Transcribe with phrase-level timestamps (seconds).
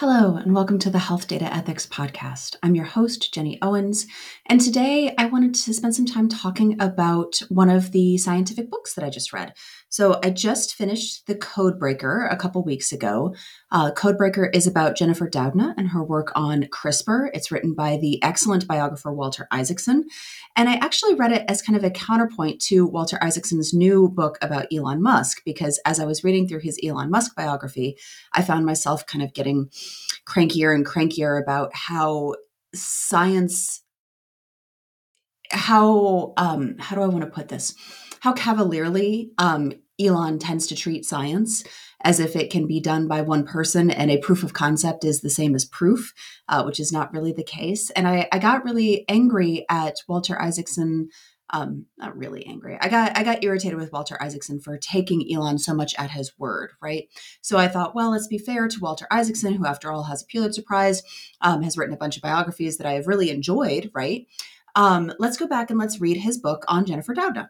[0.00, 2.56] Hello, and welcome to the Health Data Ethics Podcast.
[2.62, 4.06] I'm your host, Jenny Owens,
[4.46, 8.94] and today I wanted to spend some time talking about one of the scientific books
[8.94, 9.52] that I just read.
[9.90, 13.34] So, I just finished The Codebreaker a couple weeks ago.
[13.72, 17.28] Uh, Codebreaker is about Jennifer Doudna and her work on CRISPR.
[17.34, 20.04] It's written by the excellent biographer Walter Isaacson.
[20.56, 24.38] And I actually read it as kind of a counterpoint to Walter Isaacson's new book
[24.40, 27.98] about Elon Musk, because as I was reading through his Elon Musk biography,
[28.32, 29.70] I found myself kind of getting
[30.24, 32.36] crankier and crankier about how
[32.74, 33.82] science
[35.50, 37.74] how um how do i want to put this
[38.20, 41.64] how cavalierly um elon tends to treat science
[42.02, 45.20] as if it can be done by one person and a proof of concept is
[45.20, 46.14] the same as proof
[46.48, 50.40] uh, which is not really the case and I, I got really angry at walter
[50.40, 51.10] isaacson
[51.52, 52.78] um, not really angry.
[52.80, 56.38] I got I got irritated with Walter Isaacson for taking Elon so much at his
[56.38, 57.08] word, right?
[57.42, 60.26] So I thought, well, let's be fair to Walter Isaacson, who, after all, has a
[60.26, 61.02] Pulitzer Prize,
[61.40, 64.26] um, has written a bunch of biographies that I have really enjoyed, right?
[64.76, 67.48] Um, let's go back and let's read his book on Jennifer Doudna.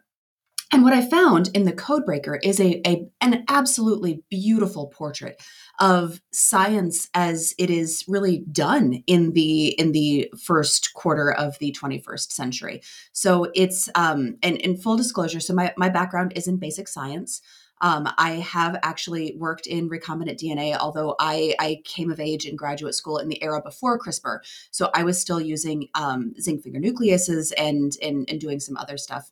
[0.71, 5.41] And what I found in the Codebreaker is a, a an absolutely beautiful portrait
[5.79, 11.75] of science as it is really done in the in the first quarter of the
[11.77, 12.81] 21st century.
[13.11, 17.41] So it's um and in full disclosure, so my, my background is in basic science.
[17.81, 22.55] Um, I have actually worked in recombinant DNA, although I, I came of age in
[22.55, 24.39] graduate school in the era before CRISPR.
[24.69, 28.97] So I was still using um, zinc finger nucleases and, and, and doing some other
[28.97, 29.31] stuff.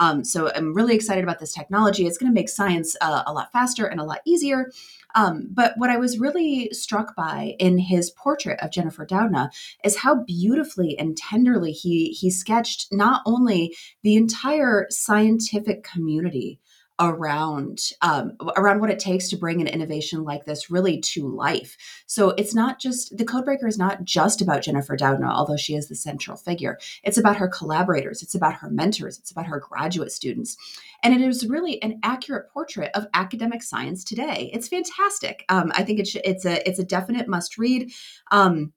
[0.00, 2.06] Um, so I'm really excited about this technology.
[2.06, 4.72] It's going to make science uh, a lot faster and a lot easier.
[5.14, 9.50] Um, but what I was really struck by in his portrait of Jennifer Doudna
[9.84, 16.60] is how beautifully and tenderly he he sketched not only the entire scientific community
[17.00, 21.76] around um, around what it takes to bring an innovation like this really to life.
[22.06, 25.88] So it's not just the Codebreaker is not just about Jennifer Doudna, although she is
[25.88, 26.78] the central figure.
[27.02, 30.56] It's about her collaborators, it's about her mentors, it's about her graduate students,
[31.02, 34.50] and it is really an accurate portrait of academic science today.
[34.52, 35.44] It's fantastic.
[35.48, 37.90] Um, I think it's it's a it's a definite must read.
[38.30, 38.72] Um,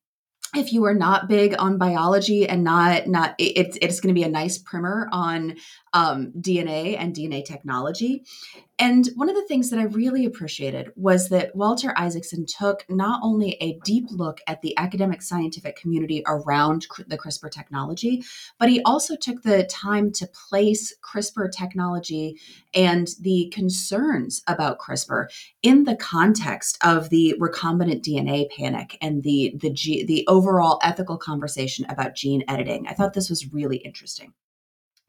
[0.55, 4.23] if you are not big on biology and not not it's it's going to be
[4.23, 5.55] a nice primer on
[5.93, 8.23] um, DNA and DNA technology.
[8.79, 13.21] And one of the things that I really appreciated was that Walter Isaacson took not
[13.23, 18.23] only a deep look at the academic scientific community around the CRISPR technology,
[18.59, 22.39] but he also took the time to place CRISPR technology
[22.73, 25.27] and the concerns about CRISPR
[25.61, 31.17] in the context of the recombinant DNA panic and the the G, the overall ethical
[31.17, 32.87] conversation about gene editing.
[32.87, 34.33] I thought this was really interesting.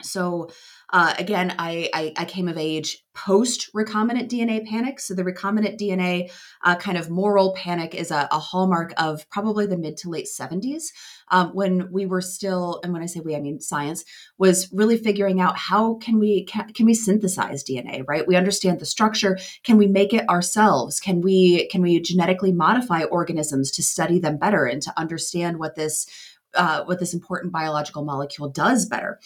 [0.04, 0.50] So
[0.92, 5.00] uh, again, I, I, I came of age post recombinant DNA panic.
[5.00, 6.30] So the recombinant DNA
[6.62, 10.26] uh, kind of moral panic is a, a, hallmark of probably the mid to late
[10.26, 10.86] 70s
[11.28, 14.04] um, when we were still, and when I say we, I mean science
[14.38, 18.26] was really figuring out how can we can, can we synthesize DNA, right?
[18.26, 19.38] We understand the structure.
[19.62, 21.00] Can we make it ourselves?
[21.00, 25.76] Can we can we genetically modify organisms to study them better and to understand what
[25.76, 26.06] this
[26.54, 29.18] uh, what this important biological molecule does better?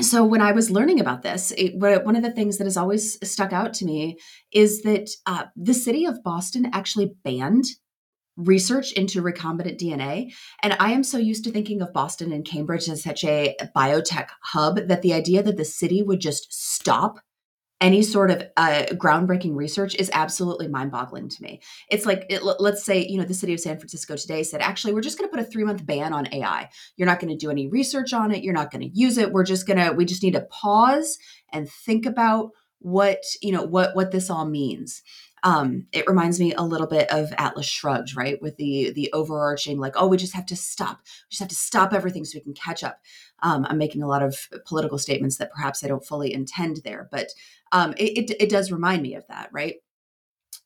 [0.00, 3.18] So when I was learning about this, it, one of the things that has always
[3.28, 4.18] stuck out to me
[4.52, 7.66] is that uh, the city of Boston actually banned
[8.36, 10.32] research into recombinant DNA.
[10.62, 14.28] And I am so used to thinking of Boston and Cambridge as such a biotech
[14.42, 17.20] hub that the idea that the city would just stop
[17.80, 21.60] any sort of uh, groundbreaking research is absolutely mind-boggling to me.
[21.90, 24.94] It's like it, let's say you know the city of San Francisco today said actually
[24.94, 26.70] we're just going to put a three-month ban on AI.
[26.96, 28.42] You're not going to do any research on it.
[28.42, 29.32] You're not going to use it.
[29.32, 31.18] We're just gonna we just need to pause
[31.52, 35.02] and think about what you know what what this all means.
[35.44, 38.40] Um, it reminds me a little bit of Atlas Shrugged, right?
[38.40, 41.00] With the the overarching like, oh, we just have to stop.
[41.04, 42.98] We just have to stop everything so we can catch up.
[43.42, 47.08] Um, I'm making a lot of political statements that perhaps I don't fully intend there,
[47.12, 47.28] but
[47.72, 49.76] um, it, it, it does remind me of that, right?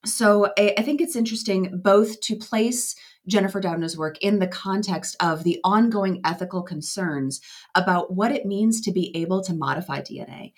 [0.05, 2.95] So I, I, think it's interesting both to place
[3.27, 7.41] Jennifer Doudna's work in the context of the ongoing ethical concerns
[7.75, 10.53] about what it means to be able to modify DNA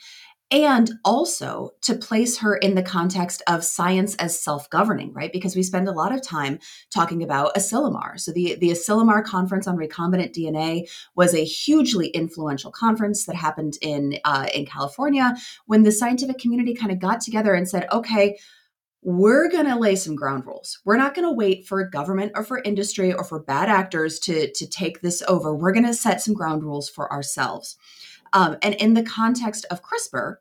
[0.51, 5.63] and also to place her in the context of science as self-governing right because we
[5.63, 6.59] spend a lot of time
[6.93, 12.71] talking about asilomar so the, the asilomar conference on recombinant dna was a hugely influential
[12.71, 15.35] conference that happened in uh, in california
[15.67, 18.37] when the scientific community kind of got together and said okay
[19.03, 20.79] we're going to lay some ground rules.
[20.85, 24.53] We're not going to wait for government or for industry or for bad actors to,
[24.53, 25.55] to take this over.
[25.55, 27.79] We're going to set some ground rules for ourselves.
[28.33, 30.37] Um, and in the context of CRISPR,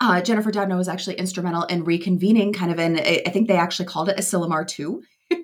[0.00, 3.86] uh, Jennifer Doudna was actually instrumental in reconvening kind of an, I think they actually
[3.86, 5.02] called it Asilomar 2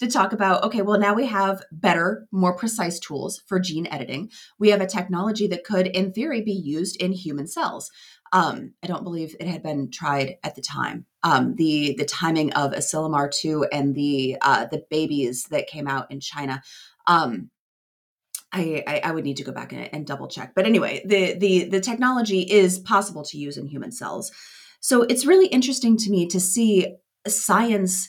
[0.00, 4.30] to talk about okay, well, now we have better, more precise tools for gene editing.
[4.58, 7.90] We have a technology that could, in theory, be used in human cells.
[8.32, 11.06] Um, I don't believe it had been tried at the time.
[11.22, 16.10] Um, the the timing of Asilomar two and the uh, the babies that came out
[16.10, 16.62] in China.
[17.06, 17.50] Um,
[18.52, 20.52] I, I, I would need to go back and, and double check.
[20.54, 24.30] But anyway, the the the technology is possible to use in human cells.
[24.80, 26.96] So it's really interesting to me to see
[27.26, 28.08] science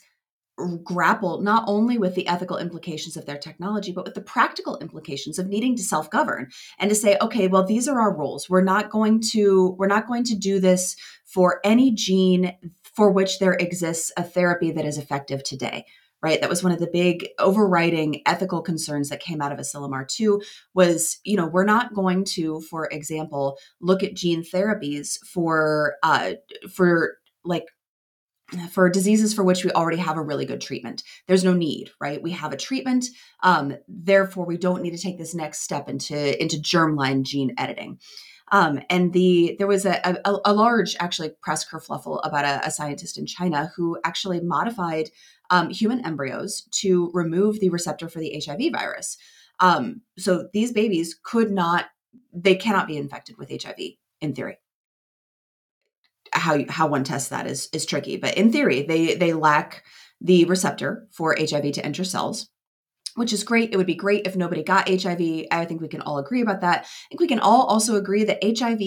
[0.83, 5.39] grapple not only with the ethical implications of their technology but with the practical implications
[5.39, 6.47] of needing to self-govern
[6.77, 10.05] and to say okay well these are our rules we're not going to we're not
[10.05, 10.95] going to do this
[11.25, 15.83] for any gene for which there exists a therapy that is effective today
[16.23, 20.07] right that was one of the big overriding ethical concerns that came out of asilomar
[20.07, 20.41] 2
[20.73, 26.31] was you know we're not going to for example look at gene therapies for uh
[26.73, 27.65] for like
[28.71, 31.03] for diseases for which we already have a really good treatment.
[31.27, 32.21] There's no need, right?
[32.21, 33.05] We have a treatment,
[33.41, 37.99] um, therefore we don't need to take this next step into into germline gene editing.
[38.51, 42.71] Um, and the there was a, a, a, large actually press kerfluffle about a, a,
[42.71, 45.09] scientist in China who actually modified
[45.49, 49.17] um, human embryos to remove the receptor for the HIV virus.
[49.59, 51.85] Um, so these babies could not,
[52.33, 53.77] they cannot be infected with HIV
[54.21, 54.57] in theory
[56.33, 58.17] how how one tests that is is tricky.
[58.17, 59.83] But in theory, they they lack
[60.19, 62.49] the receptor for HIV to enter cells
[63.15, 63.73] which is great.
[63.73, 65.47] It would be great if nobody got HIV.
[65.51, 66.85] I think we can all agree about that.
[66.85, 68.79] I think we can all also agree that HIV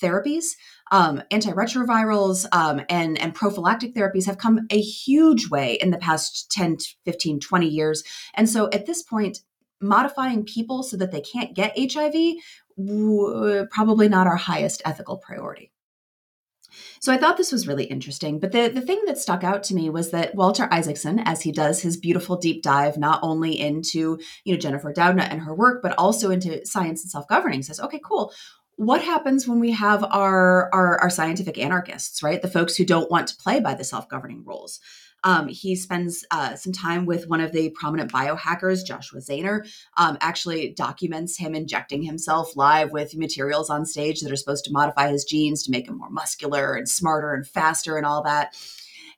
[0.00, 0.44] therapies,
[0.90, 6.50] um, antiretrovirals, um, and, and prophylactic therapies have come a huge way in the past
[6.52, 8.02] 10, 15, 20 years.
[8.34, 9.40] And so at this point,
[9.80, 12.36] modifying people so that they can't get HIV,
[12.78, 15.72] w- probably not our highest ethical priority.
[17.00, 18.38] So I thought this was really interesting.
[18.38, 21.52] But the, the thing that stuck out to me was that Walter Isaacson, as he
[21.52, 25.82] does his beautiful deep dive, not only into, you know, Jennifer Doudna and her work,
[25.82, 28.32] but also into science and self-governing, says, okay, cool
[28.76, 33.10] what happens when we have our, our, our scientific anarchists right the folks who don't
[33.10, 34.80] want to play by the self-governing rules
[35.24, 39.66] um, he spends uh, some time with one of the prominent biohackers, Joshua Zayner,
[39.96, 44.72] um, actually documents him injecting himself live with materials on stage that are supposed to
[44.72, 48.54] modify his genes to make him more muscular and smarter and faster and all that.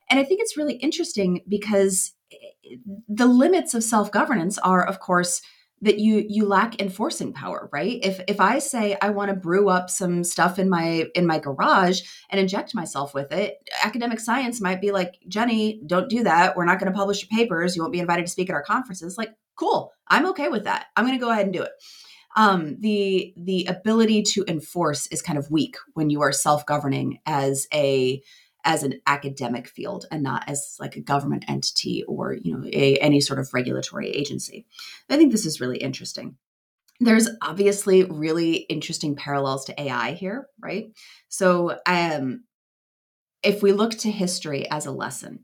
[0.09, 2.75] And I think it's really interesting because eh,
[3.07, 5.41] the limits of self governance are, of course,
[5.85, 7.99] that you you lack enforcing power right?
[8.03, 11.39] If if i say i want to brew up some stuff in my in my
[11.39, 16.55] garage and inject myself with it academic science might be like jenny don't do that.
[16.55, 17.75] We're not going to publish your papers.
[17.75, 19.17] You won't be invited to speak at our conferences.
[19.17, 19.93] Like cool.
[20.07, 20.87] I'm okay with that.
[20.95, 21.71] I'm going to go ahead and do it.
[22.37, 27.67] Um, the the ability to enforce is kind of weak when you are self-governing as
[27.73, 28.21] a
[28.65, 32.97] as an academic field and not as like a government entity or you know a,
[32.97, 34.65] any sort of regulatory agency.
[35.09, 36.35] I think this is really interesting.
[36.99, 40.87] There's obviously really interesting parallels to ai here right?
[41.29, 42.45] So um,
[43.43, 45.41] if we look to history as a lesson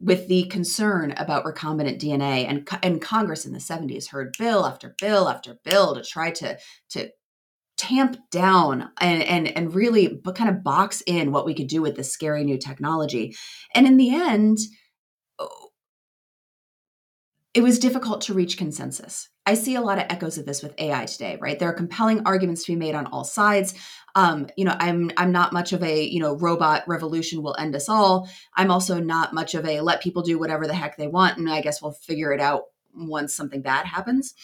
[0.00, 4.94] with the concern about recombinant DNA, and, and Congress in the 70s heard bill after
[4.98, 6.58] bill after bill to try to,
[6.90, 7.10] to
[7.80, 11.80] tamp down and and and really but kind of box in what we could do
[11.80, 13.34] with this scary new technology.
[13.74, 14.58] And in the end,
[17.54, 19.30] it was difficult to reach consensus.
[19.46, 21.58] I see a lot of echoes of this with AI today, right?
[21.58, 23.74] There are compelling arguments to be made on all sides.
[24.14, 27.74] Um, you know, I'm I'm not much of a you know robot revolution will end
[27.74, 28.28] us all.
[28.54, 31.48] I'm also not much of a let people do whatever the heck they want, and
[31.48, 34.34] I guess we'll figure it out once something bad happens.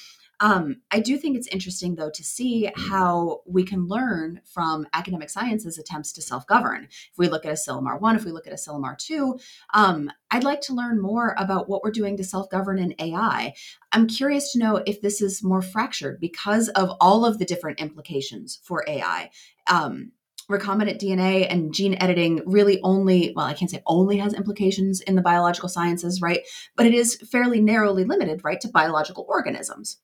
[0.41, 5.31] Um, I do think it's interesting, though, to see how we can learn from academic
[5.31, 6.89] science's attempts to self govern.
[6.91, 9.39] If we look at Asilomar 1, if we look at Asilomar 2,
[9.73, 13.55] um, I'd like to learn more about what we're doing to self govern in AI.
[13.93, 17.81] I'm curious to know if this is more fractured because of all of the different
[17.81, 19.31] implications for AI.
[19.71, 20.13] Um,
[20.51, 25.17] recombinant DNA and gene editing really only, well, I can't say only has implications in
[25.17, 26.43] the biological sciences, right?
[26.77, 29.99] But it is fairly narrowly limited, right, to biological organisms.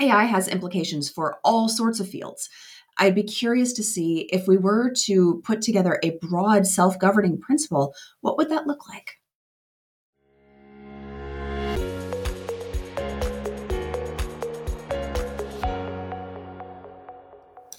[0.00, 2.48] AI has implications for all sorts of fields.
[2.98, 7.40] I'd be curious to see if we were to put together a broad self governing
[7.40, 9.18] principle, what would that look like?